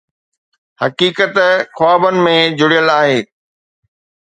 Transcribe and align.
حقيقت 0.81 1.35
خوابن 1.77 2.15
۾ 2.29 2.35
جڙيل 2.59 2.87
آهي 2.99 3.17